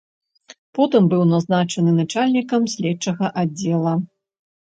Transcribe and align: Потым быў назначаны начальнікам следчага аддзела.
Потым 0.77 1.01
быў 1.11 1.21
назначаны 1.33 1.91
начальнікам 1.99 2.67
следчага 2.75 3.25
аддзела. 3.45 3.93